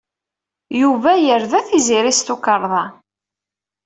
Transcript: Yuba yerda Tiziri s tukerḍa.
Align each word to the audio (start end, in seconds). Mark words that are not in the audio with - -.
Yuba 0.81 1.11
yerda 1.25 1.59
Tiziri 1.67 2.13
s 2.17 2.19
tukerḍa. 2.27 2.85